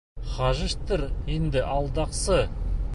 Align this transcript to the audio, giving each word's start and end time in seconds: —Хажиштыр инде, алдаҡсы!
—Хажиштыр 0.35 1.03
инде, 1.35 1.65
алдаҡсы! 1.77 2.41